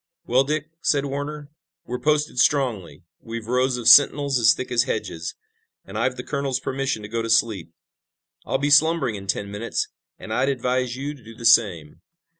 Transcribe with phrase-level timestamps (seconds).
[0.25, 1.51] "Well, Dick," said Warner,
[1.85, 3.03] "we're posted strongly.
[3.19, 5.35] We've rows of sentinels as thick as hedges,
[5.85, 7.71] and I've the colonel's permission to go to sleep.
[8.43, 12.01] I'll be slumbering in ten minutes, and I'd advise you to do the same."